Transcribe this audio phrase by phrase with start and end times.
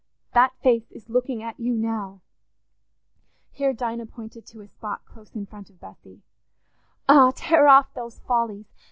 [0.33, 5.69] That face is looking at you now"—here Dinah pointed to a spot close in front
[5.69, 8.65] of Bessy—"Ah, tear off those follies!